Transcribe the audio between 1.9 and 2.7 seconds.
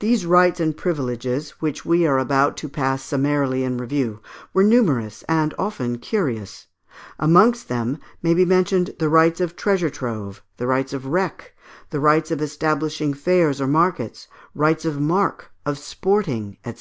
are about to